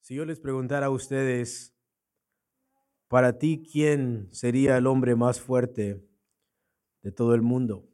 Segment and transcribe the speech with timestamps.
[0.00, 1.74] Si yo les preguntara a ustedes,
[3.08, 6.04] para ti, ¿quién sería el hombre más fuerte
[7.02, 7.88] de todo el mundo?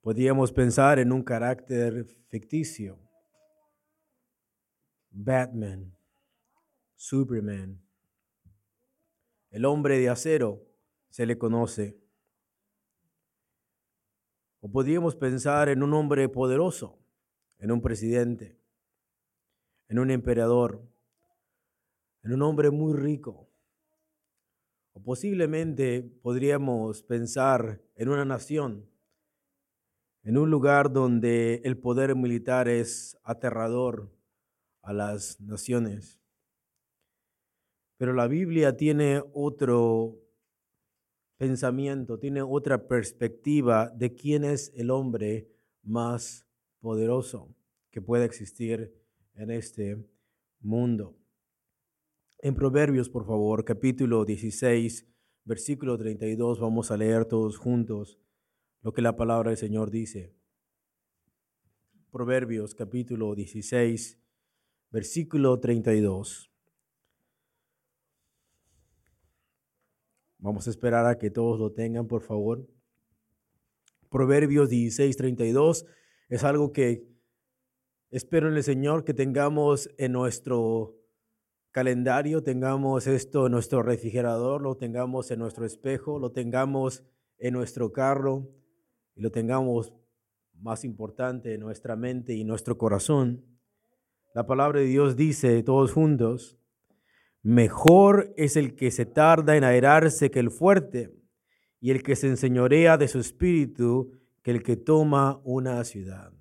[0.00, 2.98] Podríamos pensar en un carácter ficticio.
[5.10, 5.96] Batman,
[6.96, 7.80] Superman,
[9.52, 10.66] el hombre de acero
[11.08, 11.96] se le conoce.
[14.60, 16.98] O podríamos pensar en un hombre poderoso,
[17.58, 18.62] en un presidente
[19.92, 20.82] en un emperador,
[22.22, 23.46] en un hombre muy rico.
[24.94, 28.88] O posiblemente podríamos pensar en una nación,
[30.22, 34.10] en un lugar donde el poder militar es aterrador
[34.80, 36.21] a las naciones.
[38.02, 40.18] Pero la Biblia tiene otro
[41.36, 45.48] pensamiento, tiene otra perspectiva de quién es el hombre
[45.84, 46.44] más
[46.80, 47.54] poderoso
[47.92, 48.92] que puede existir
[49.34, 50.04] en este
[50.58, 51.16] mundo.
[52.38, 55.06] En Proverbios, por favor, capítulo 16,
[55.44, 58.18] versículo 32, vamos a leer todos juntos
[58.80, 60.34] lo que la palabra del Señor dice.
[62.10, 64.20] Proverbios, capítulo 16,
[64.90, 66.51] versículo 32.
[70.42, 72.68] Vamos a esperar a que todos lo tengan, por favor.
[74.10, 75.86] Proverbios 16, 32
[76.28, 77.10] es algo que
[78.12, 80.98] Espero en el Señor que tengamos en nuestro
[81.70, 87.02] calendario, tengamos esto en nuestro refrigerador, lo tengamos en nuestro espejo, lo tengamos
[87.38, 88.50] en nuestro carro
[89.14, 89.94] y lo tengamos
[90.60, 93.46] más importante en nuestra mente y nuestro corazón.
[94.34, 96.58] La palabra de Dios dice todos juntos,
[97.42, 101.12] mejor es el que se tarda en airarse que el fuerte,
[101.82, 106.32] y el que se enseñorea de su espíritu que el que toma una ciudad.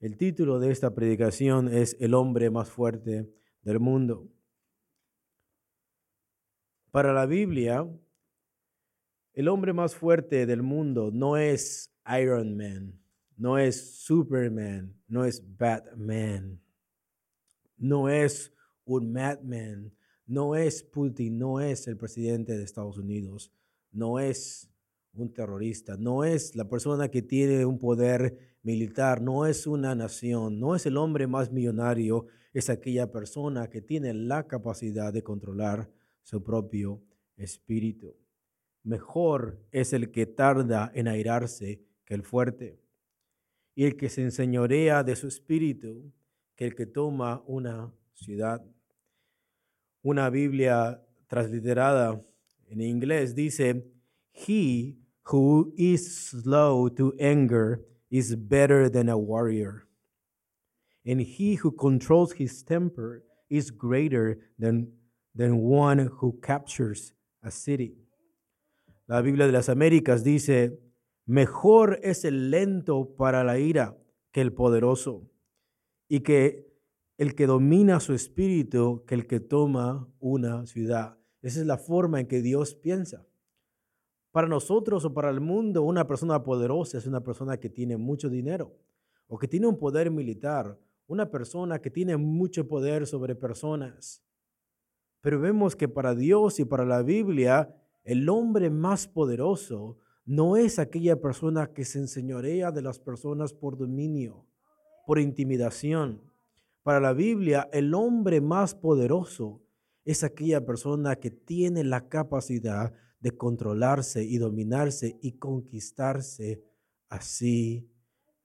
[0.00, 3.30] El título de esta predicación es El hombre más fuerte
[3.60, 4.26] del mundo.
[6.90, 7.86] Para la Biblia,
[9.34, 12.98] el hombre más fuerte del mundo no es Iron Man,
[13.36, 16.62] no es Superman, no es Batman,
[17.76, 18.53] no es
[18.84, 19.92] un madman,
[20.26, 23.52] no es Putin, no es el presidente de Estados Unidos,
[23.92, 24.70] no es
[25.12, 30.58] un terrorista, no es la persona que tiene un poder militar, no es una nación,
[30.58, 35.90] no es el hombre más millonario, es aquella persona que tiene la capacidad de controlar
[36.22, 37.02] su propio
[37.36, 38.16] espíritu.
[38.82, 42.78] Mejor es el que tarda en airarse que el fuerte,
[43.74, 46.12] y el que se enseñorea de su espíritu
[46.54, 48.64] que el que toma una ciudad.
[50.04, 52.20] Una Biblia transliterada
[52.68, 53.86] en inglés dice,
[54.32, 54.98] He
[55.32, 59.86] who is slow to anger is better than a warrior.
[61.06, 64.92] And he who controls his temper is greater than,
[65.34, 67.94] than one who captures a city.
[69.08, 70.78] La Biblia de las Américas dice,
[71.26, 73.96] mejor es el lento para la ira
[74.32, 75.30] que el poderoso,
[76.08, 76.73] y que
[77.16, 81.18] el que domina su espíritu que el que toma una ciudad.
[81.42, 83.26] Esa es la forma en que Dios piensa.
[84.32, 88.28] Para nosotros o para el mundo, una persona poderosa es una persona que tiene mucho
[88.28, 88.76] dinero
[89.28, 94.24] o que tiene un poder militar, una persona que tiene mucho poder sobre personas.
[95.20, 100.78] Pero vemos que para Dios y para la Biblia, el hombre más poderoso no es
[100.78, 104.46] aquella persona que se enseñorea de las personas por dominio,
[105.06, 106.20] por intimidación.
[106.84, 109.62] Para la Biblia, el hombre más poderoso
[110.04, 116.62] es aquella persona que tiene la capacidad de controlarse y dominarse y conquistarse
[117.08, 117.90] a sí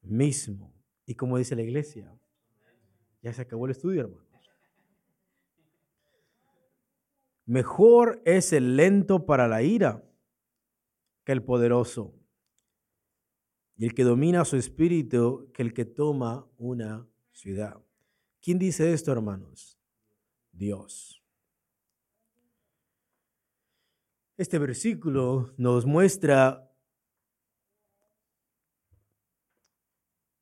[0.01, 0.73] mismo.
[1.05, 2.17] Y como dice la iglesia,
[3.21, 4.25] ya se acabó el estudio, hermanos.
[7.45, 10.01] Mejor es el lento para la ira
[11.25, 12.15] que el poderoso,
[13.75, 17.81] y el que domina su espíritu que el que toma una ciudad.
[18.41, 19.77] ¿Quién dice esto, hermanos?
[20.51, 21.21] Dios.
[24.37, 26.65] Este versículo nos muestra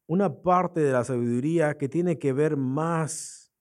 [0.06, 3.52] una parte de la sabiduría que tiene que ver más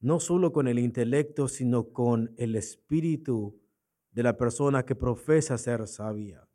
[0.00, 3.60] no solo con el intelecto, sino con el espíritu
[4.12, 6.48] de la persona que profesa ser sabia.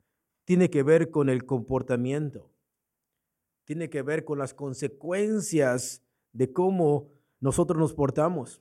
[0.46, 2.52] Tiene que ver con el comportamiento.
[3.64, 7.15] Tiene que ver con las consecuencias de cómo
[7.46, 8.60] nosotros nos portamos.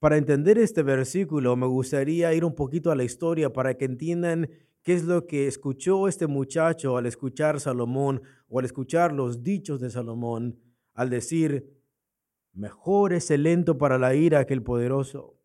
[0.00, 4.50] Para entender este versículo, me gustaría ir un poquito a la historia para que entiendan
[4.82, 9.78] qué es lo que escuchó este muchacho al escuchar Salomón o al escuchar los dichos
[9.80, 10.58] de Salomón,
[10.94, 11.80] al decir,
[12.52, 15.38] mejor es el lento para la ira que el poderoso,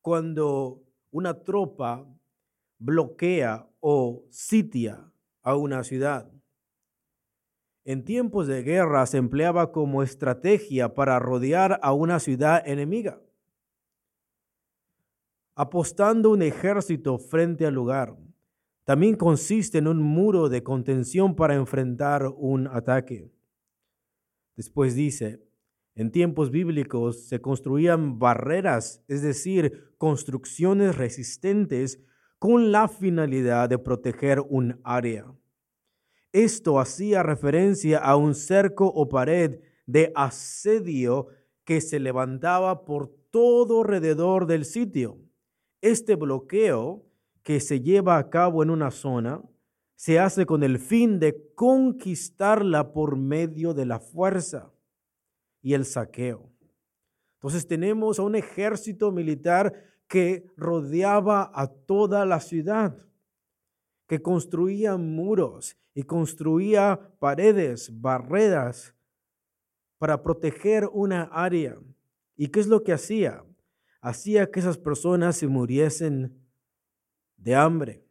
[0.01, 0.81] Cuando
[1.11, 2.07] una tropa
[2.79, 5.11] bloquea o sitia
[5.43, 6.31] a una ciudad.
[7.87, 13.19] En tiempos de guerra se empleaba como estrategia para rodear a una ciudad enemiga,
[15.55, 18.15] apostando un ejército frente al lugar
[18.87, 23.29] también consiste en un muro de contención para enfrentar un ataque.
[24.55, 25.45] Después dice,
[25.93, 32.01] en tiempos bíblicos se construían barreras, es decir, construcciones resistentes
[32.39, 35.33] con la finalidad de proteger un área.
[36.31, 41.27] Esto hacía referencia a un cerco o pared de asedio
[41.63, 45.19] que se levantaba por todo alrededor del sitio.
[45.81, 47.05] Este bloqueo
[47.43, 49.41] que se lleva a cabo en una zona
[49.95, 54.71] se hace con el fin de conquistarla por medio de la fuerza
[55.61, 56.51] y el saqueo.
[57.37, 59.73] Entonces tenemos a un ejército militar
[60.07, 62.97] que rodeaba a toda la ciudad,
[64.07, 68.95] que construía muros y construía paredes, barreras
[69.97, 71.77] para proteger una área.
[72.35, 73.43] ¿Y qué es lo que hacía?
[74.01, 76.39] Hacía que esas personas se muriesen
[77.35, 78.05] de hambre,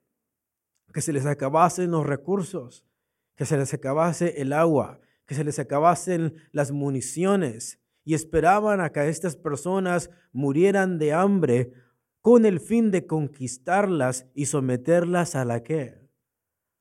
[0.93, 2.84] que se les acabasen los recursos,
[3.34, 8.90] que se les acabase el agua, que se les acabasen las municiones y esperaban a
[8.90, 11.72] que estas personas murieran de hambre
[12.26, 15.62] con el fin de conquistarlas y someterlas a la?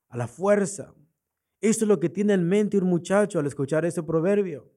[0.10, 0.96] A la fuerza.
[1.62, 4.74] Esto es lo que tiene en mente un muchacho al escuchar este proverbio.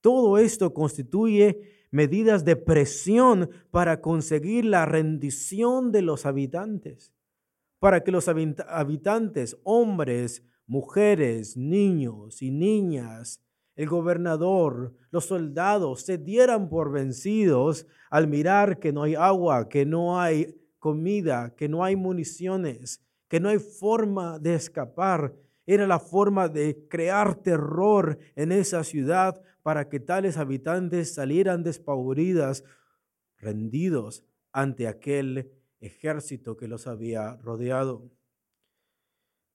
[0.00, 7.12] Todo esto constituye medidas de presión para conseguir la rendición de los habitantes,
[7.80, 13.42] para que los habitantes, hombres, mujeres, niños y niñas,
[13.80, 19.86] el gobernador, los soldados se dieran por vencidos al mirar que no hay agua, que
[19.86, 25.34] no hay comida, que no hay municiones, que no hay forma de escapar.
[25.64, 32.64] Era la forma de crear terror en esa ciudad para que tales habitantes salieran despavoridas,
[33.38, 38.10] rendidos ante aquel ejército que los había rodeado.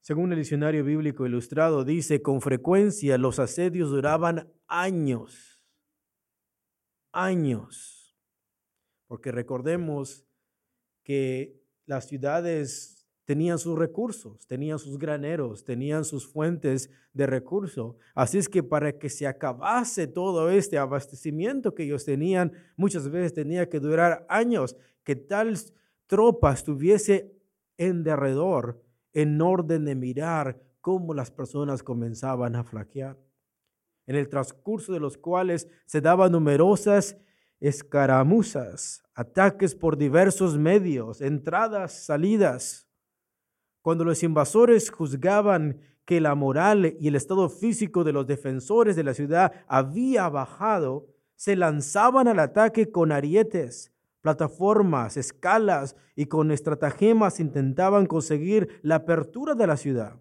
[0.05, 5.59] Según el diccionario bíblico ilustrado, dice, con frecuencia los asedios duraban años,
[7.11, 8.15] años,
[9.07, 10.23] porque recordemos
[11.01, 17.97] que las ciudades tenían sus recursos, tenían sus graneros, tenían sus fuentes de recurso.
[18.13, 23.33] Así es que para que se acabase todo este abastecimiento que ellos tenían, muchas veces
[23.33, 25.57] tenía que durar años, que tal
[26.05, 27.33] tropa estuviese
[27.79, 28.84] en derredor
[29.15, 33.17] en orden de mirar cómo las personas comenzaban a flaquear.
[34.05, 37.17] En el transcurso de los cuales se daban numerosas
[37.59, 42.85] escaramuzas, ataques por diversos medios, entradas, salidas
[43.85, 49.03] cuando los invasores juzgaban que la moral y el estado físico de los defensores de
[49.03, 53.93] la ciudad había bajado, se lanzaban al ataque con arietes,
[54.25, 60.19] plataformas, escalas y con estratagemas intentaban conseguir la apertura de la ciudad.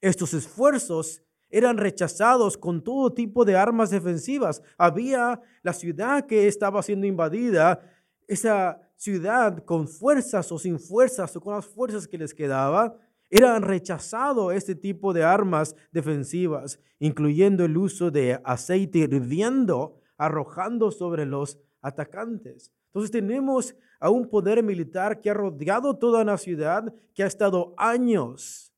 [0.00, 4.62] Estos esfuerzos eran rechazados con todo tipo de armas defensivas.
[4.78, 7.80] Había la ciudad que estaba siendo invadida,
[8.28, 12.94] esa ciudad con fuerzas o sin fuerzas o con las fuerzas que les quedaba,
[13.28, 21.26] eran rechazado este tipo de armas defensivas, incluyendo el uso de aceite hirviendo, arrojando sobre
[21.26, 22.72] los atacantes.
[22.86, 27.74] Entonces tenemos a un poder militar que ha rodeado toda una ciudad, que ha estado
[27.76, 28.72] años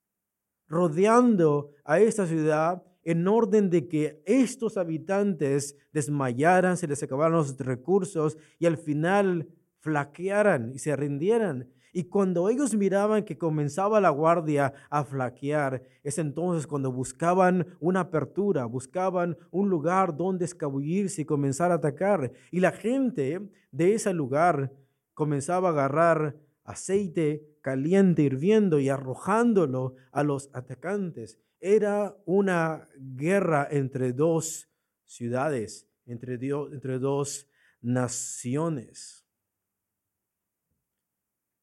[0.66, 7.59] rodeando a esta ciudad en orden de que estos habitantes desmayaran, se les acabaran los
[7.59, 9.49] recursos y al final
[9.80, 11.68] flaquearan y se rindieran.
[11.92, 18.00] Y cuando ellos miraban que comenzaba la guardia a flaquear, es entonces cuando buscaban una
[18.00, 22.32] apertura, buscaban un lugar donde escabullirse y comenzar a atacar.
[22.50, 24.72] Y la gente de ese lugar
[25.12, 31.38] comenzaba a agarrar aceite caliente hirviendo y arrojándolo a los atacantes.
[31.61, 34.68] Era una guerra entre dos
[35.04, 37.49] ciudades, entre, entre dos
[37.82, 39.22] naciones.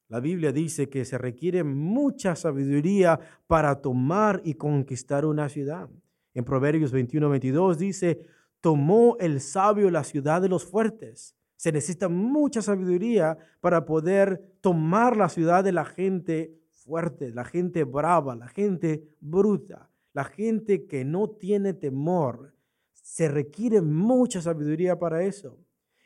[0.10, 5.88] La Biblia dice que se requiere mucha sabiduría para tomar y conquistar una ciudad.
[6.34, 8.20] En Proverbios 21, 22 dice,
[8.60, 11.36] tomó el sabio la ciudad de los fuertes.
[11.58, 17.84] Se necesita mucha sabiduría para poder tomar la ciudad de la gente fuerte, la gente
[17.84, 22.56] brava, la gente bruta, la gente que no tiene temor.
[22.94, 25.60] Se requiere mucha sabiduría para eso.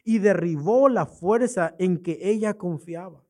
[0.03, 3.22] Y derribó la fuerza en que ella confiaba.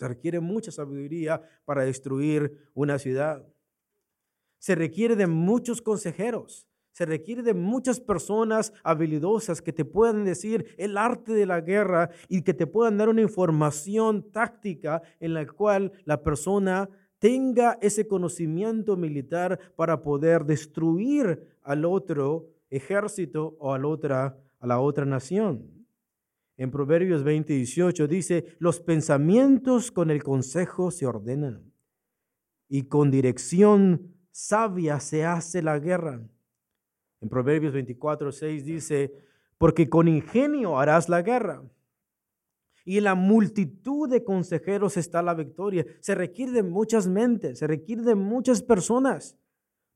[0.00, 3.46] Se requiere mucha sabiduría para destruir una ciudad.
[4.58, 6.66] Se requiere de muchos consejeros.
[6.92, 12.08] Se requiere de muchas personas habilidosas que te puedan decir el arte de la guerra
[12.30, 16.88] y que te puedan dar una información táctica en la cual la persona
[17.18, 24.80] tenga ese conocimiento militar para poder destruir al otro ejército o a otra, a la
[24.80, 25.79] otra nación
[26.60, 31.72] en Proverbios 20, 18 dice, los pensamientos con el consejo se ordenan
[32.68, 36.20] y con dirección sabia se hace la guerra.
[37.22, 39.10] En Proverbios 24, 6 dice,
[39.56, 41.62] porque con ingenio harás la guerra.
[42.84, 45.86] Y en la multitud de consejeros está la victoria.
[46.00, 49.34] Se requiere de muchas mentes, se requiere de muchas personas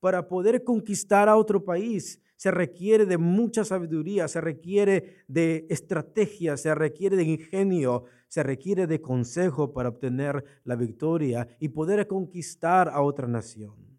[0.00, 6.58] para poder conquistar a otro país se requiere de mucha sabiduría, se requiere de estrategia,
[6.58, 12.90] se requiere de ingenio, se requiere de consejo para obtener la victoria y poder conquistar
[12.90, 13.98] a otra nación.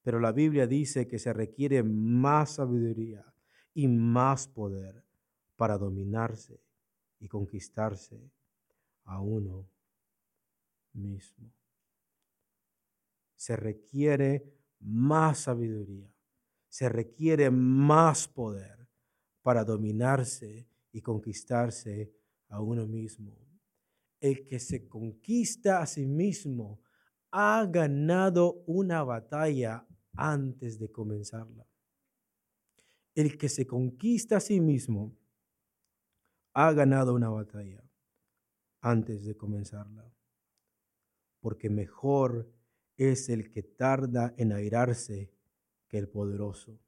[0.00, 3.22] Pero la Biblia dice que se requiere más sabiduría
[3.74, 5.04] y más poder
[5.56, 6.62] para dominarse
[7.20, 8.32] y conquistarse
[9.04, 9.68] a uno
[10.94, 11.52] mismo.
[13.36, 14.50] Se requiere
[14.80, 16.11] más sabiduría
[16.72, 18.88] se requiere más poder
[19.42, 22.10] para dominarse y conquistarse
[22.48, 23.36] a uno mismo.
[24.18, 26.80] El que se conquista a sí mismo
[27.30, 31.68] ha ganado una batalla antes de comenzarla.
[33.14, 35.14] El que se conquista a sí mismo
[36.54, 37.84] ha ganado una batalla
[38.80, 40.10] antes de comenzarla.
[41.38, 42.50] Porque mejor
[42.96, 45.41] es el que tarda en airarse
[45.92, 46.80] que el poderoso.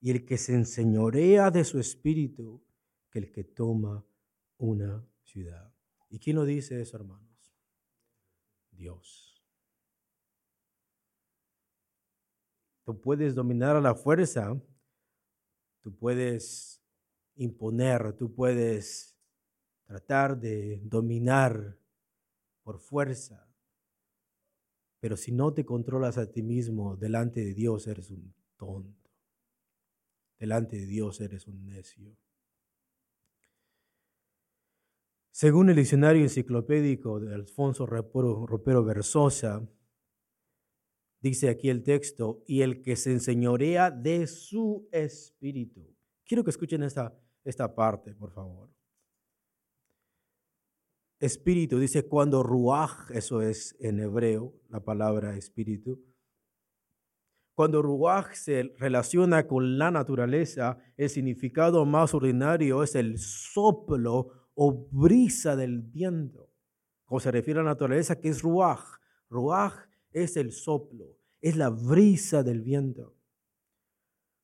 [0.00, 2.64] Y el que se enseñorea de su espíritu
[3.10, 4.06] que el que toma
[4.58, 5.74] una ciudad.
[6.08, 7.58] ¿Y quién lo dice eso, hermanos?
[8.70, 9.42] Dios.
[12.84, 14.56] Tú puedes dominar a la fuerza,
[15.80, 16.80] tú puedes
[17.34, 19.18] imponer, tú puedes
[19.82, 21.76] tratar de dominar
[22.62, 23.52] por fuerza,
[25.04, 29.10] pero si no te controlas a ti mismo, delante de Dios eres un tonto.
[30.38, 32.16] Delante de Dios eres un necio.
[35.30, 39.68] Según el diccionario enciclopédico de Alfonso Ropero Versosa,
[41.20, 45.86] dice aquí el texto, y el que se enseñorea de su espíritu.
[46.24, 48.70] Quiero que escuchen esta, esta parte, por favor
[51.20, 56.02] espíritu, dice cuando ruach, eso es en hebreo la palabra espíritu.
[57.54, 64.88] Cuando ruach se relaciona con la naturaleza, el significado más ordinario es el soplo o
[64.90, 66.50] brisa del viento.
[67.04, 68.84] Como se refiere a la naturaleza, que es ruach.
[69.30, 69.74] Ruach
[70.10, 73.14] es el soplo, es la brisa del viento.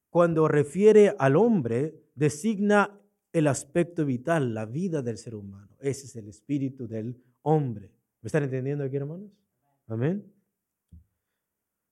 [0.09, 3.00] Cuando refiere al hombre, designa
[3.33, 5.77] el aspecto vital, la vida del ser humano.
[5.81, 7.93] Ese es el espíritu del hombre.
[8.21, 9.31] ¿Me están entendiendo aquí, hermanos?
[9.87, 10.25] Amén.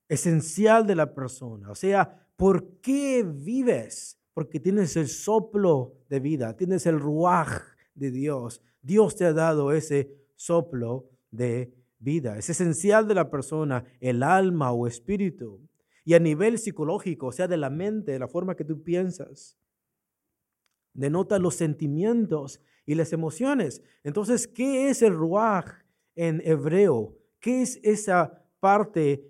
[0.09, 1.71] Esencial de la persona.
[1.71, 4.19] O sea, ¿por qué vives?
[4.35, 7.63] Porque tienes el soplo de vida, tienes el ruaj
[7.95, 8.63] de Dios.
[8.83, 12.39] Dios te ha dado ese soplo de vida.
[12.39, 15.61] Es esencial de la persona, el alma o espíritu.
[16.05, 19.59] Y a nivel psicológico, o sea, de la mente, de la forma que tú piensas
[20.99, 23.83] denota los sentimientos y las emociones.
[24.03, 25.85] Entonces, ¿qué es el ruaj
[26.17, 27.17] en hebreo?
[27.39, 29.25] ¿Qué es esa parte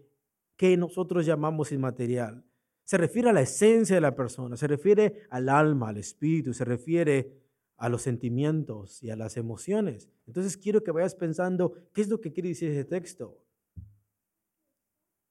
[0.57, 2.45] que nosotros llamamos inmaterial?
[2.85, 6.65] Se refiere a la esencia de la persona, se refiere al alma, al espíritu, se
[6.65, 7.39] refiere
[7.77, 10.09] a los sentimientos y a las emociones.
[10.27, 13.45] Entonces quiero que vayas pensando, ¿qué es lo que quiere decir ese texto?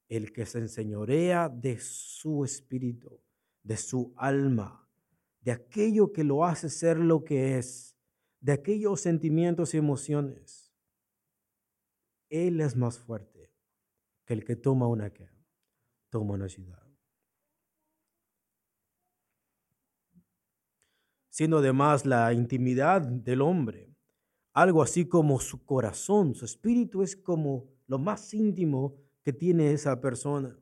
[0.08, 3.20] El que se enseñorea de su espíritu,
[3.64, 4.87] de su alma,
[5.48, 7.96] de aquello que lo hace ser lo que es,
[8.42, 10.76] de aquellos sentimientos y emociones.
[12.28, 13.54] Él es más fuerte
[14.26, 15.10] que el que toma una,
[16.10, 16.86] toma una ciudad.
[21.30, 23.96] siendo además la intimidad del hombre,
[24.54, 30.02] algo así como su corazón, su espíritu es como lo más íntimo que tiene esa
[30.02, 30.60] persona.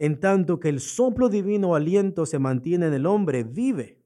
[0.00, 4.02] En tanto que el soplo divino aliento se mantiene en el hombre, vive.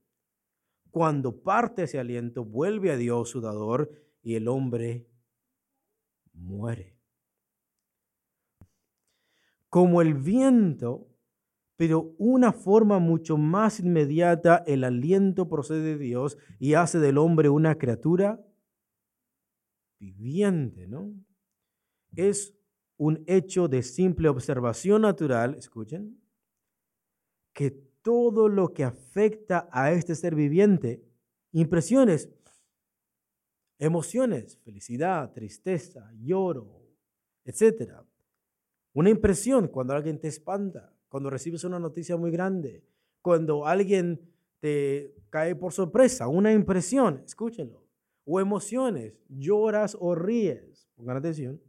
[0.90, 5.08] Cuando parte ese aliento, vuelve a Dios su dador y el hombre
[6.32, 6.98] muere.
[9.70, 11.14] Como el viento
[11.76, 17.48] pero una forma mucho más inmediata, el aliento procede de Dios y hace del hombre
[17.48, 18.44] una criatura
[19.98, 21.12] viviente, ¿no?
[22.14, 22.54] Es
[22.96, 26.20] un hecho de simple observación natural, escuchen,
[27.52, 27.70] que
[28.02, 31.02] todo lo que afecta a este ser viviente,
[31.52, 32.28] impresiones,
[33.78, 36.82] emociones, felicidad, tristeza, lloro,
[37.44, 38.04] etcétera.
[38.92, 42.84] Una impresión cuando alguien te espanta, cuando recibes una noticia muy grande,
[43.22, 44.20] cuando alguien
[44.60, 47.84] te cae por sorpresa, una impresión, escúchenlo,
[48.24, 51.60] o emociones, lloras o ríes, pongan atención,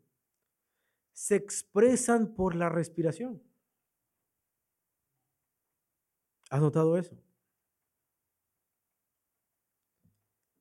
[1.16, 3.42] se expresan por la respiración.
[6.50, 7.18] ¿Has notado eso?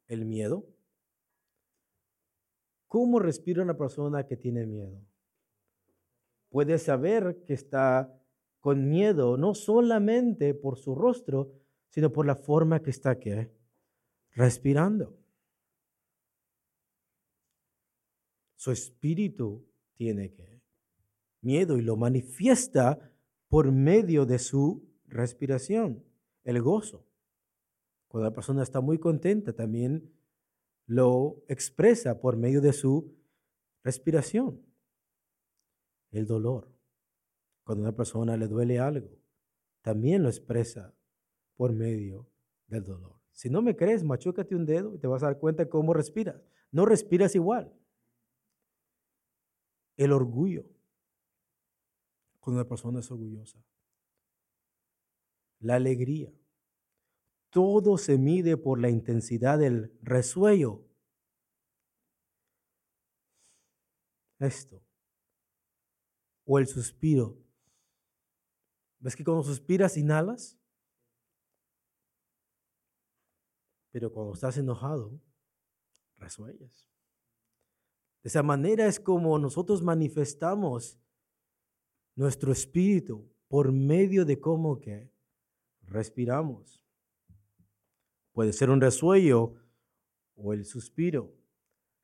[0.07, 0.65] El miedo.
[2.87, 4.97] ¿Cómo respira una persona que tiene miedo?
[6.51, 8.17] Puede saber que está
[8.61, 11.51] con miedo, no solamente por su rostro,
[11.89, 13.31] sino por la forma que está aquí,
[14.31, 15.19] respirando.
[18.55, 20.55] Su espíritu tiene que
[21.45, 22.99] miedo y lo manifiesta
[23.49, 26.03] por medio de su respiración,
[26.43, 27.07] el gozo.
[28.09, 30.11] Cuando la persona está muy contenta, también
[30.87, 33.15] lo expresa por medio de su
[33.83, 34.61] respiración.
[36.11, 36.69] El dolor.
[37.65, 39.11] Cuando a una persona le duele algo,
[39.83, 40.95] también lo expresa
[41.57, 42.29] por medio
[42.67, 43.21] del dolor.
[43.33, 46.41] Si no me crees, machúcate un dedo y te vas a dar cuenta cómo respiras.
[46.71, 47.73] No respiras igual.
[49.97, 50.65] El orgullo,
[52.41, 53.65] cuando una persona es orgullosa.
[55.61, 56.33] La alegría.
[57.51, 60.85] Todo se mide por la intensidad del resuello.
[64.41, 64.83] Esto.
[66.45, 67.45] O el suspiro
[69.05, 70.59] ¿Ves que cuando suspiras inhalas?
[73.91, 75.21] Pero cuando estás enojado,
[76.17, 76.89] resuellas.
[78.25, 80.99] De esa manera es como nosotros manifestamos
[82.17, 85.13] nuestro espíritu por medio de cómo que
[85.83, 86.83] respiramos.
[88.33, 89.53] Puede ser un resuello
[90.37, 91.35] o el suspiro.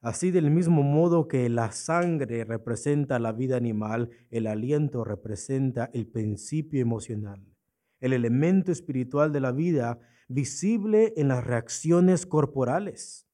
[0.03, 6.07] Así del mismo modo que la sangre representa la vida animal, el aliento representa el
[6.07, 7.43] principio emocional,
[7.99, 13.30] el elemento espiritual de la vida visible en las reacciones corporales.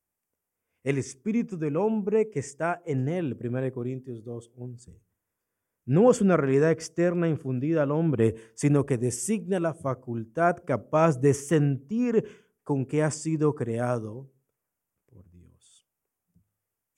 [0.87, 5.01] El espíritu del hombre que está en él, 1 Corintios 2:11.
[5.85, 11.35] No es una realidad externa infundida al hombre, sino que designa la facultad capaz de
[11.35, 12.25] sentir
[12.63, 14.31] con que ha sido creado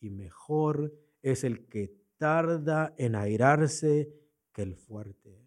[0.01, 4.13] y mejor es el que tarda en airarse
[4.53, 5.45] que el fuerte.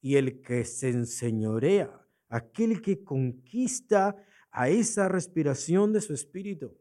[0.00, 4.16] Y el que se enseñorea, aquel que conquista
[4.50, 6.76] a esa respiración de su espíritu.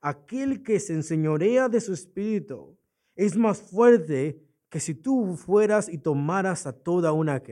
[0.00, 2.78] Aquel que se enseñorea de su espíritu
[3.14, 7.42] es más fuerte que si tú fueras y tomaras a toda una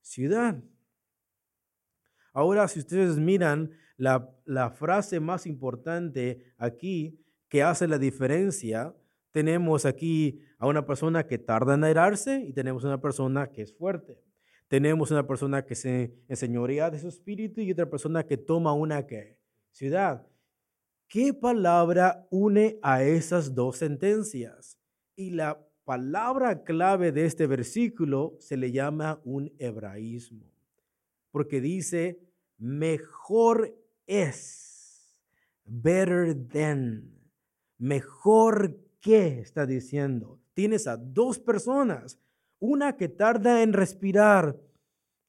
[0.00, 0.62] ciudad.
[2.32, 8.94] Ahora, si ustedes miran la, la frase más importante aquí, que hace la diferencia,
[9.30, 13.72] tenemos aquí a una persona que tarda en airarse y tenemos una persona que es
[13.72, 14.20] fuerte.
[14.68, 19.06] Tenemos una persona que se enseñorea de su espíritu y otra persona que toma una
[19.70, 20.26] ciudad.
[21.08, 24.76] ¿Qué palabra une a esas dos sentencias?
[25.14, 30.50] Y la palabra clave de este versículo se le llama un hebraísmo,
[31.30, 32.18] porque dice,
[32.58, 33.72] mejor
[34.06, 35.22] es,
[35.64, 37.16] better than
[37.78, 40.40] mejor que está diciendo.
[40.54, 42.18] Tienes a dos personas,
[42.58, 44.58] una que tarda en respirar,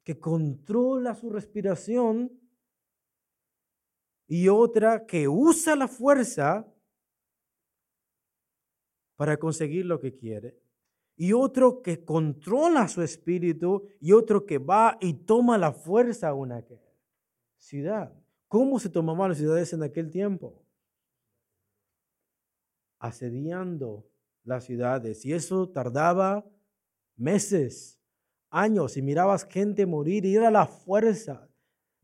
[0.04, 2.32] que controla su respiración,
[4.28, 6.68] y otra que usa la fuerza
[9.16, 10.60] para conseguir lo que quiere,
[11.16, 16.34] y otro que controla su espíritu, y otro que va y toma la fuerza a
[16.36, 16.63] una
[17.58, 18.13] ciudad.
[18.48, 20.63] ¿Cómo se tomaban las ciudades en aquel tiempo?
[23.00, 24.08] Asediando
[24.44, 26.46] las ciudades, y eso tardaba
[27.16, 28.00] meses,
[28.52, 31.50] años, y mirabas gente morir, y era la fuerza.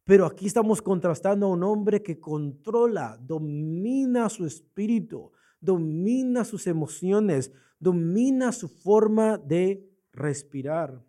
[0.06, 7.54] Pero aquí estamos contrastando a un hombre que controla, domina su espíritu, domina sus emociones,
[7.80, 11.06] domina su forma de respirar,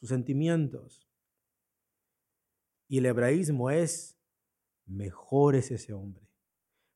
[0.00, 1.08] sus sentimientos.
[2.88, 4.18] Y el hebraísmo es,
[4.84, 6.28] mejor es ese hombre,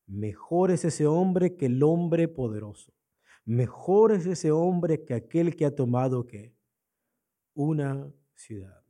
[0.06, 2.92] mejor es ese hombre que el hombre poderoso,
[3.44, 6.56] mejor es ese hombre que aquel que ha tomado que
[7.54, 8.85] una ciudad.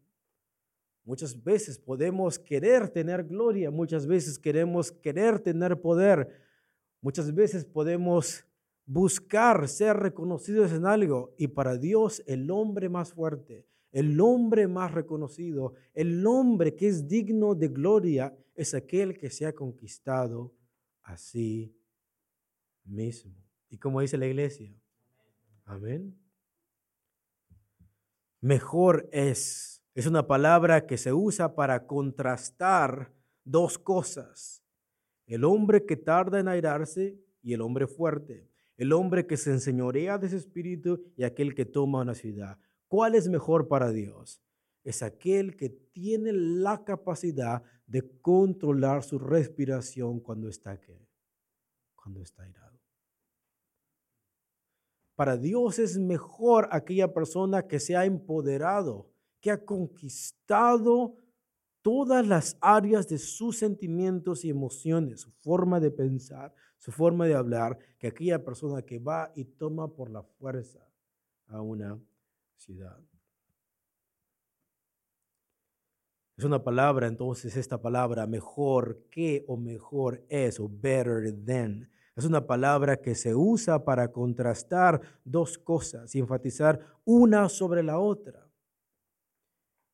[1.07, 6.29] Muchas veces podemos querer tener gloria, muchas veces queremos querer tener poder,
[7.07, 8.45] Muchas veces podemos
[8.85, 14.91] buscar ser reconocidos en algo y para Dios el hombre más fuerte, el hombre más
[14.93, 20.53] reconocido, el hombre que es digno de gloria es aquel que se ha conquistado
[21.05, 21.73] a sí
[22.85, 23.37] mismo.
[23.69, 24.75] ¿Y como dice la iglesia?
[25.65, 26.19] Amén.
[28.41, 29.76] Mejor es.
[29.97, 34.63] Es una palabra que se usa para contrastar dos cosas
[35.27, 40.19] el hombre que tarda en airarse y el hombre fuerte, el hombre que se enseñorea
[40.19, 42.59] de su espíritu y aquel que toma una ciudad.
[42.89, 44.43] ¿Cuál es mejor para Dios?
[44.85, 50.79] Es aquel que tiene la capacidad de controlar su respiración cuando está
[51.95, 52.79] cuando está airado.
[55.17, 59.11] Para Dios es mejor aquella persona que se ha empoderado,
[59.47, 61.15] que ha conquistado
[61.81, 67.37] todas las áreas de sus sentimientos y emociones, su forma de pensar, su forma de
[67.37, 70.85] hablar, que aquella persona que va y toma por la fuerza
[71.47, 71.97] a una
[72.57, 72.99] ciudad.
[76.37, 81.89] Es una palabra, entonces, esta palabra mejor que o mejor es o better than.
[82.17, 88.01] Es una palabra que se usa para contrastar dos cosas y enfatizar una sobre la
[88.01, 88.46] otra.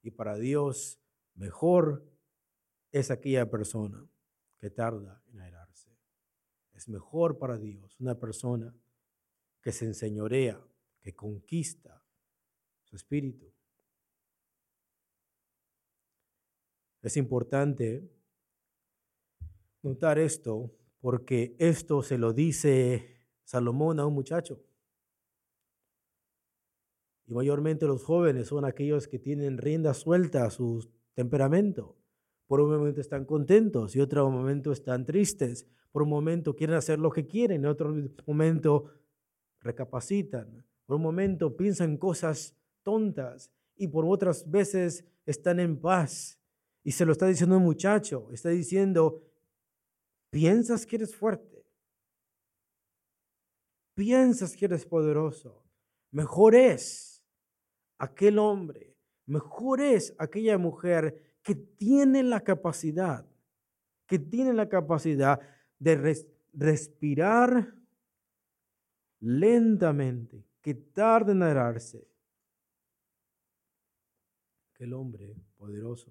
[0.03, 1.03] Y para Dios,
[1.35, 2.07] Mejor
[2.91, 4.07] es aquella persona
[4.59, 5.91] que tarda en airarse.
[6.73, 8.75] Es mejor para Dios una persona
[9.63, 10.63] que se enseñorea,
[11.01, 12.05] que conquista
[12.83, 13.53] su espíritu.
[17.01, 18.09] Es importante
[19.83, 24.63] notar esto porque esto se lo dice Salomón a un muchacho.
[27.27, 31.97] Y mayormente los jóvenes son aquellos que tienen rienda suelta a sus temperamento.
[32.47, 35.67] Por un momento están contentos y otro momento están tristes.
[35.91, 37.95] Por un momento quieren hacer lo que quieren y otro
[38.27, 38.91] momento
[39.61, 40.65] recapacitan.
[40.87, 46.39] Por un momento piensan cosas tontas y por otras veces están en paz.
[46.85, 49.23] Y se lo está diciendo un muchacho, está diciendo,
[50.31, 51.65] piensas que eres fuerte,
[53.95, 55.63] piensas que eres poderoso.
[56.11, 57.12] Mejor es
[58.03, 58.93] aquel hombre
[59.27, 63.27] Mejor es aquella mujer que tiene la capacidad,
[64.07, 65.41] que tiene la capacidad
[65.79, 66.21] de
[66.53, 67.75] respirar
[69.21, 72.07] lentamente, que tarde en airarse,
[74.75, 76.11] que el hombre poderoso.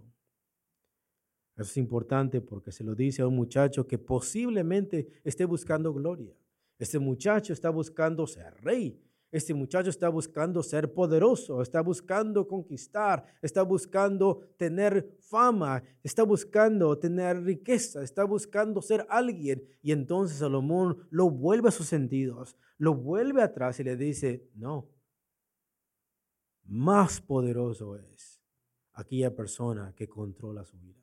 [1.56, 6.34] Eso es importante porque se lo dice a un muchacho que posiblemente esté buscando gloria.
[6.80, 9.00] Este muchacho está buscando ser rey,
[9.32, 16.98] este muchacho está buscando ser poderoso, está buscando conquistar, está buscando tener fama, está buscando
[17.00, 19.64] tener riqueza, está buscando ser alguien.
[19.82, 24.90] Y entonces Salomón lo vuelve a sus sentidos, lo vuelve atrás y le dice, no,
[26.66, 28.42] más poderoso es
[28.94, 31.02] aquella persona que controla su vida.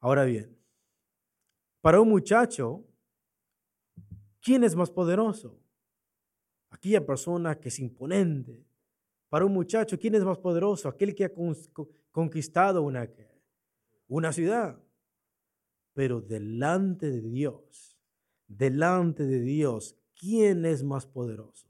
[0.00, 0.54] Ahora bien,
[1.80, 2.84] para un muchacho,
[4.42, 5.58] ¿quién es más poderoso?
[6.70, 8.64] Aquella persona que es imponente.
[9.28, 10.88] Para un muchacho, ¿quién es más poderoso?
[10.88, 11.32] Aquel que ha
[12.10, 13.08] conquistado una,
[14.06, 14.82] una ciudad.
[15.92, 17.98] Pero delante de Dios,
[18.46, 21.68] delante de Dios, ¿quién es más poderoso?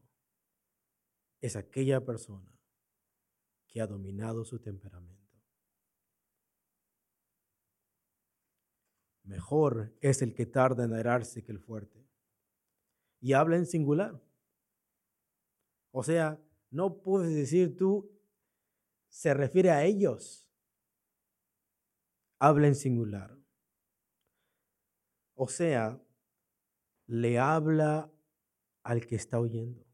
[1.41, 2.53] Es aquella persona
[3.67, 5.19] que ha dominado su temperamento.
[9.25, 12.03] Mejor es el que tarda en airarse que el fuerte.
[13.21, 14.19] Y habla en singular.
[15.91, 18.11] O sea, no puedes decir tú,
[19.09, 20.45] se refiere a ellos.
[22.41, 23.37] habla en singular.
[25.35, 26.01] O sea,
[27.07, 28.13] le habla
[28.85, 29.85] al que está oyendo.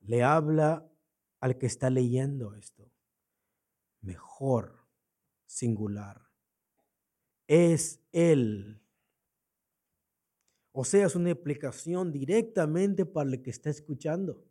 [0.00, 0.90] Le habla
[1.40, 2.90] al que está leyendo esto.
[4.00, 4.86] Mejor,
[5.46, 6.30] singular.
[7.46, 8.83] Es Él.
[10.76, 14.44] O sea, es una explicación directamente para el que está escuchando.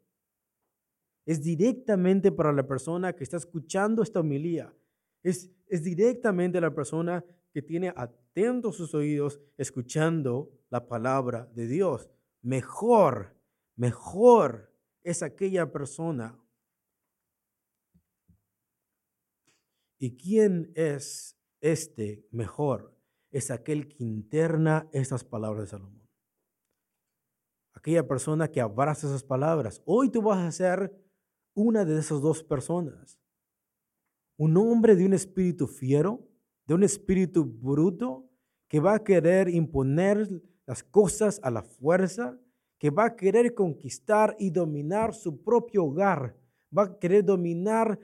[1.25, 4.73] Es directamente para la persona que está escuchando esta homilía.
[5.21, 12.09] Es, es directamente la persona que tiene atentos sus oídos escuchando la palabra de Dios.
[12.41, 13.35] Mejor,
[13.75, 16.39] mejor es aquella persona.
[19.99, 22.97] ¿Y quién es este mejor?
[23.29, 26.02] Es aquel que interna estas palabras de Salomón.
[27.83, 29.81] Aquella persona que abraza esas palabras.
[29.83, 30.95] Hoy tú vas a ser
[31.53, 33.19] una de esas dos personas.
[34.37, 36.25] Un hombre de un espíritu fiero,
[36.65, 38.25] de un espíritu bruto,
[38.69, 40.29] que va a querer imponer
[40.65, 42.39] las cosas a la fuerza,
[42.77, 46.37] que va a querer conquistar y dominar su propio hogar,
[46.75, 47.99] va a querer dominar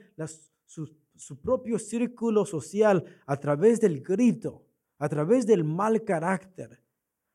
[0.66, 4.62] su, su propio círculo social a través del grito,
[4.98, 6.82] a través del mal carácter,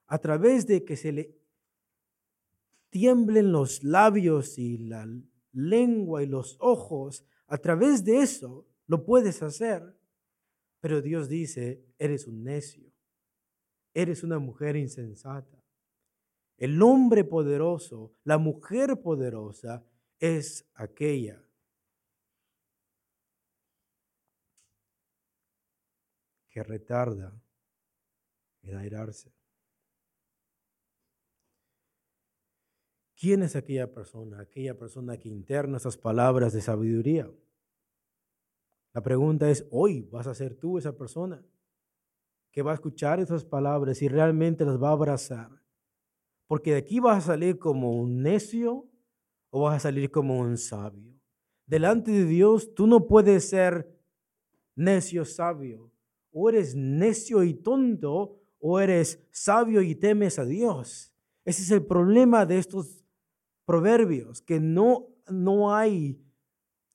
[0.05, 1.44] a través de que se le
[2.95, 5.05] tiemblen los labios y la
[5.51, 9.99] lengua y los ojos, a través de eso lo puedes hacer.
[10.79, 12.89] Pero Dios dice, eres un necio,
[13.93, 15.61] eres una mujer insensata.
[16.55, 19.85] El hombre poderoso, la mujer poderosa
[20.17, 21.45] es aquella
[26.49, 27.37] que retarda
[28.61, 29.33] en airarse.
[33.25, 34.39] ¿Quién es aquella persona?
[34.39, 37.27] Aquella persona que interna esas palabras de sabiduría.
[38.93, 41.43] La pregunta es, hoy vas a ser tú esa persona
[42.51, 45.49] que va a escuchar esas palabras y realmente las va a abrazar.
[46.45, 48.87] Porque de aquí vas a salir como un necio
[49.49, 51.19] o vas a salir como un sabio.
[51.65, 53.91] Delante de Dios tú no puedes ser
[54.75, 55.91] necio sabio.
[56.31, 61.11] O eres necio y tonto o eres sabio y temes a Dios.
[61.43, 63.04] Ese es el problema de estos
[63.65, 66.21] proverbios, que no, no hay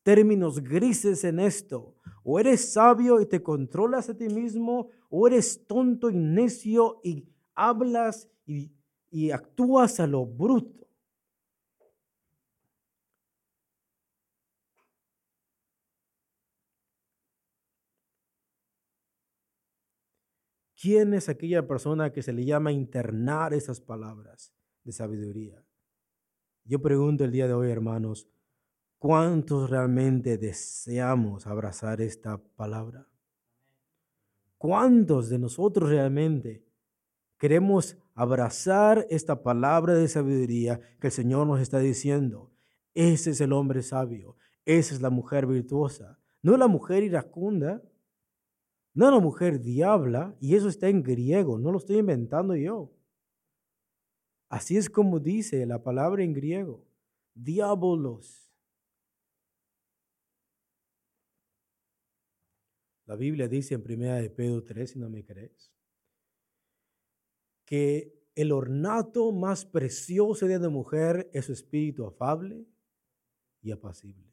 [0.02, 1.96] términos grises en esto.
[2.22, 7.28] O eres sabio y te controlas a ti mismo, o eres tonto y necio y
[7.54, 8.72] hablas y,
[9.10, 10.80] y actúas a lo bruto.
[20.80, 25.62] ¿Quién es aquella persona que se le llama internar esas palabras de sabiduría?
[26.64, 28.28] Yo pregunto el día de hoy, hermanos,
[28.98, 33.06] ¿cuántos realmente deseamos abrazar esta palabra?
[34.58, 36.62] ¿Cuántos de nosotros realmente
[37.38, 42.52] queremos abrazar esta palabra de sabiduría que el Señor nos está diciendo?
[42.94, 47.82] Ese es el hombre sabio, esa es la mujer virtuosa, no la mujer iracunda,
[48.92, 52.92] no la mujer diabla, y eso está en griego, no lo estoy inventando yo.
[54.50, 56.84] Así es como dice la palabra en griego,
[57.34, 58.52] diabolos.
[63.06, 65.72] La Biblia dice en 1 de Pedro 3, si no me crees,
[67.64, 72.66] que el ornato más precioso de la mujer es su espíritu afable
[73.62, 74.32] y apacible.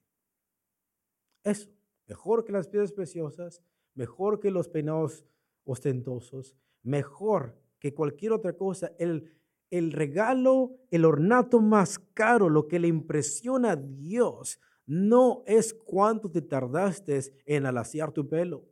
[1.43, 1.69] Eso,
[2.08, 3.62] mejor que las piedras preciosas,
[3.93, 5.27] mejor que los peinados
[5.63, 8.91] ostentosos, mejor que cualquier otra cosa.
[8.97, 9.38] El,
[9.69, 16.32] el regalo, el ornato más caro, lo que le impresiona a Dios, no es cuánto
[16.32, 18.63] te tardaste en alaciar tu pelo.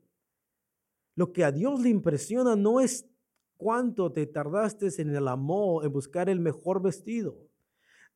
[1.15, 3.05] Lo que a Dios le impresiona no es
[3.58, 7.38] cuánto te tardaste en el amor, en buscar el mejor vestido.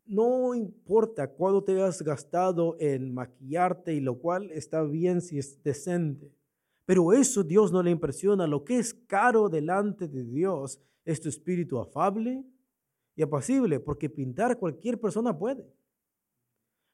[0.06, 5.62] No importa cuánto te has gastado en maquillarte y lo cual está bien si es
[5.62, 6.34] decente.
[6.86, 8.48] Pero eso Dios no le impresiona.
[8.48, 12.44] Lo que es caro delante de Dios es tu espíritu afable,
[13.20, 15.70] y apacible, porque pintar cualquier persona puede.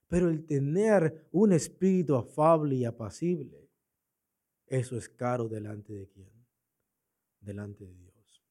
[0.07, 3.69] Pero el tener un espíritu afable y apacible,
[4.65, 6.31] eso es caro delante de quién?
[7.41, 8.43] Delante de Dios.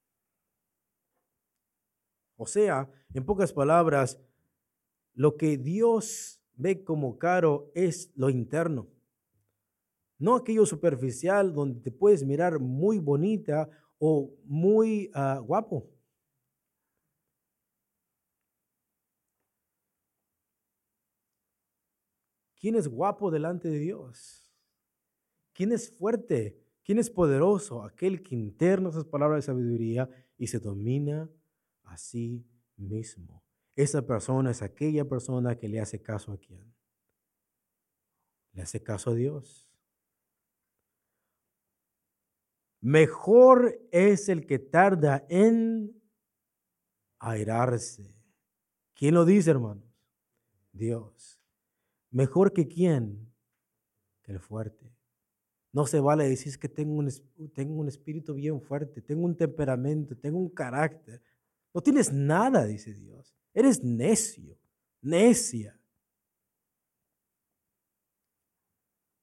[2.37, 4.21] O sea, en pocas palabras,
[5.13, 8.87] lo que Dios ve como caro es lo interno.
[10.21, 15.91] No aquello superficial donde te puedes mirar muy bonita o muy ah, guapo.
[22.65, 24.51] ¿Quién es guapo delante de Dios?
[25.53, 26.59] ¿Quién es fuerte?
[26.83, 27.83] ¿Quién es poderoso?
[27.83, 31.29] Aquel que interna esas palabras de sabiduría y se domina
[31.83, 32.43] a sí
[32.79, 33.45] mismo.
[33.77, 36.75] Esa persona es aquella persona que le hace caso a quién.
[38.55, 39.71] Le hace caso a Dios.
[42.81, 46.03] Mejor es el que tarda en
[47.19, 48.17] airarse.
[48.95, 49.85] ¿Quién lo dice, hermanos?
[50.73, 51.44] Dios.
[52.15, 53.29] Mejor que quién?
[54.23, 54.89] Que el fuerte.
[55.73, 57.11] No se vale decir que tengo un,
[57.53, 61.21] tengo un espíritu bien fuerte, tengo un temperamento, tengo un carácter.
[61.75, 63.35] No tienes nada, dice Dios.
[63.53, 64.57] Eres necio,
[65.03, 65.77] necia.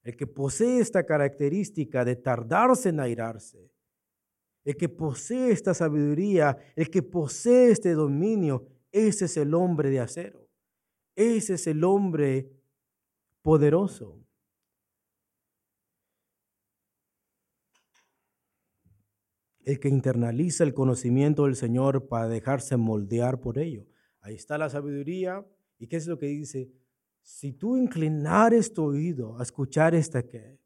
[0.03, 3.71] El que posee esta característica de tardarse en airarse,
[4.65, 10.01] el que posee esta sabiduría, el que posee este dominio, ese es el hombre de
[10.01, 10.49] acero.
[11.15, 12.60] Ese es el hombre
[13.41, 14.17] poderoso.
[19.63, 23.85] El que internaliza el conocimiento del Señor para dejarse moldear por ello.
[24.21, 25.45] Ahí está la sabiduría.
[25.77, 26.71] ¿Y qué es lo que dice?
[27.21, 30.59] Si tú inclinares tu oído a escuchar esta que,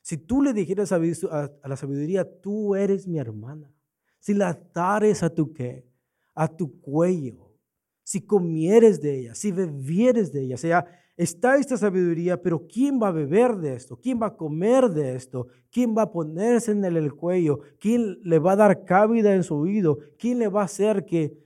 [0.00, 3.72] si tú le dijeras a, la sabiduría, tú eres mi hermana,
[4.18, 5.86] si la atares a tu qué,
[6.34, 7.54] a tu cuello,
[8.02, 10.86] si comieres de ella, si bebieres de ella, o sea,
[11.22, 14.00] está esta sabiduría, pero ¿quién va a beber de esto?
[14.00, 15.48] ¿Quién va a comer de esto?
[15.70, 17.60] ¿Quién va a ponerse en el cuello?
[17.78, 19.98] ¿Quién le va a dar cabida en su oído?
[20.18, 21.36] ¿Quién le va a hacer que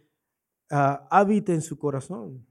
[0.70, 2.46] ah, habite en su corazón?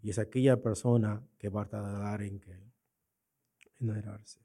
[0.00, 2.52] Y es aquella persona que va a tardar en que
[3.80, 4.38] en airarse.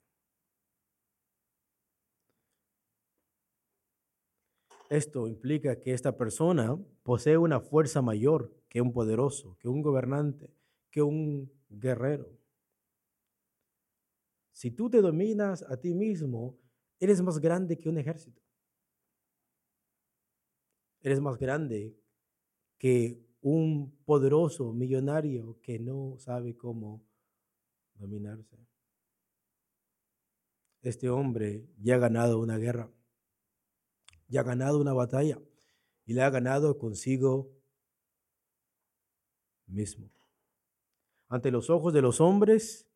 [4.89, 10.50] Esto implica que esta persona posee una fuerza mayor que un poderoso, que un gobernante,
[10.91, 12.30] que un guerrero.
[14.52, 16.60] Si tú te dominas a ti mismo,
[16.99, 18.41] eres más grande que un ejército.
[21.02, 21.95] Eres más grande
[22.78, 27.06] que un poderoso millonario que no sabe cómo
[27.93, 28.58] dominarse.
[30.82, 32.91] Este hombre ya ha ganado una guerra,
[34.28, 35.39] ya ha ganado una batalla
[36.06, 37.49] y la ha ganado consigo
[39.67, 40.10] mismo.
[41.30, 42.92] Ante los ojos de los hombres,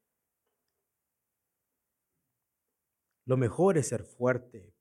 [3.26, 4.76] lo mejor es ser fuerte,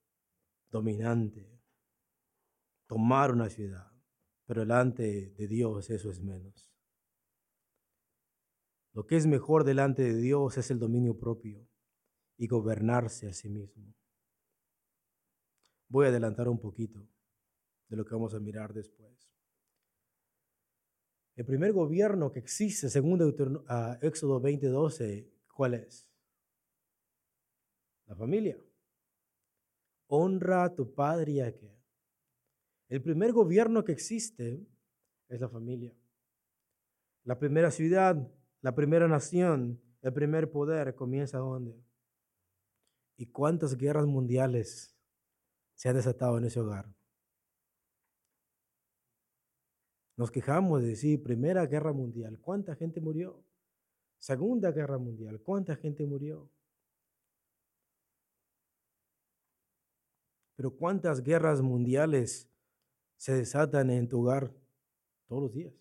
[0.70, 1.60] dominante,
[2.86, 3.92] tomar una ciudad
[4.52, 6.70] pero delante de Dios eso es menos.
[8.92, 11.66] Lo que es mejor delante de Dios es el dominio propio
[12.36, 13.94] y gobernarse a sí mismo.
[15.88, 17.08] Voy a adelantar un poquito
[17.88, 19.32] de lo que vamos a mirar después.
[21.34, 26.08] El primer gobierno que existe, según uh, Éxodo 20:12, ¿cuál es?
[28.06, 28.58] La familia.
[30.08, 31.74] Honra a tu padre y a qué?
[32.88, 34.66] El primer gobierno que existe
[35.28, 35.96] es la familia.
[37.24, 41.80] La primera ciudad, la primera nación, el primer poder comienza dónde?
[43.16, 44.94] ¿Y cuántas guerras mundiales
[45.74, 46.92] se han desatado en ese hogar?
[50.16, 53.42] Nos quejamos de decir, Primera Guerra Mundial, ¿cuánta gente murió?
[54.18, 56.50] Segunda Guerra Mundial, ¿cuánta gente murió?
[60.54, 62.52] Pero ¿cuántas guerras mundiales
[63.22, 64.52] se desatan en tu hogar
[65.28, 65.72] todos los días.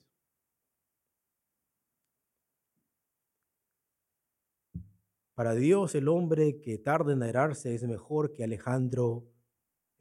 [5.34, 9.28] Para Dios el hombre que tarda en airarse es mejor que Alejandro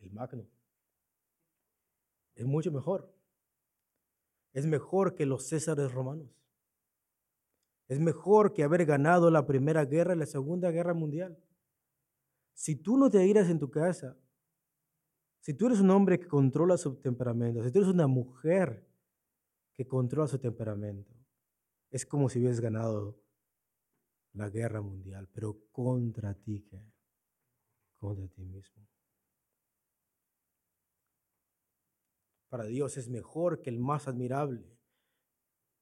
[0.01, 0.47] el Magno.
[2.35, 3.11] Es mucho mejor.
[4.53, 6.29] Es mejor que los Césares romanos.
[7.89, 11.39] Es mejor que haber ganado la Primera Guerra y la Segunda Guerra Mundial.
[12.55, 14.17] Si tú no te iras en tu casa
[15.41, 18.87] si tú eres un hombre que controla su temperamento, si tú eres una mujer
[19.75, 21.15] que controla su temperamento,
[21.91, 23.19] es como si hubieras ganado
[24.35, 26.85] la guerra mundial, pero contra ti, ¿qué?
[27.99, 28.87] Contra ti mismo.
[32.51, 34.77] Para Dios es mejor que el más admirable,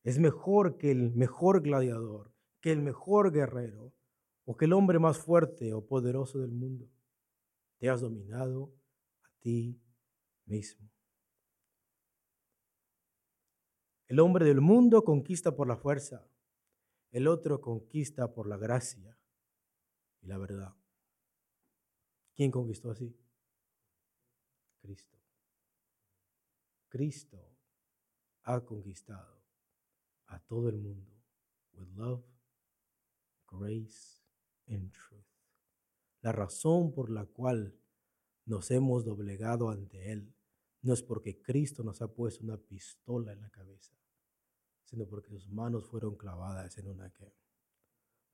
[0.05, 3.93] es mejor que el mejor gladiador, que el mejor guerrero,
[4.45, 6.88] o que el hombre más fuerte o poderoso del mundo.
[7.78, 8.72] Te has dominado
[9.40, 9.78] ti
[10.47, 10.90] mismo.
[14.07, 16.26] El hombre del mundo conquista por la fuerza,
[17.11, 19.18] el otro conquista por la gracia
[20.22, 20.74] y la verdad.
[22.34, 23.14] ¿Quién conquistó así?
[24.80, 25.18] Cristo.
[26.99, 27.38] Cristo
[28.42, 29.40] ha conquistado
[30.26, 31.12] a todo el mundo
[31.74, 32.24] with love,
[33.46, 34.24] grace
[34.66, 35.24] and truth.
[36.22, 37.78] La razón por la cual
[38.46, 40.34] nos hemos doblegado ante Él
[40.82, 43.96] no es porque Cristo nos ha puesto una pistola en la cabeza,
[44.82, 47.32] sino porque sus manos fueron clavadas en una que,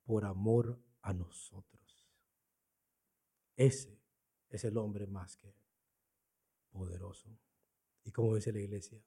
[0.05, 2.09] por amor a nosotros.
[3.57, 4.01] Ese
[4.49, 5.55] es el hombre más que
[6.71, 7.39] poderoso.
[8.05, 8.99] Y como dice la iglesia,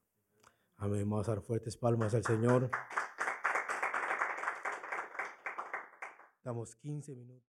[0.78, 1.10] amén.
[1.10, 2.70] Vamos a dar fuertes palmas al Señor.
[6.44, 7.48] Damos 15 minutos.